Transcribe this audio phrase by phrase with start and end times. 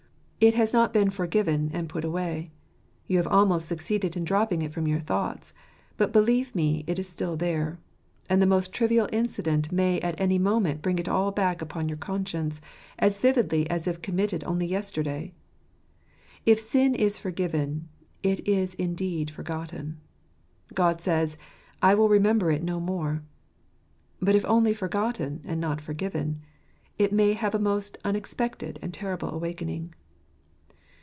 [0.43, 2.49] It has not been forgiven and put away;
[3.05, 5.53] you have almost succeeded in dropping it from your thoughts:
[5.97, 7.77] but believe me it is still there;
[8.27, 11.99] and the most trivial incident may at any moment bring it all back upon your
[11.99, 12.59] conscience,
[12.97, 15.31] as vividly as if committed only yesterday.
[16.43, 17.87] If sin is forgiven,
[18.23, 19.99] it is indeed forgotten:
[20.73, 21.37] God says,"
[21.83, 23.21] I will remember it no more."
[24.19, 26.41] But if only forgotten, and not forgiven,
[26.97, 29.93] it may have a most unexpected and terrible awakening.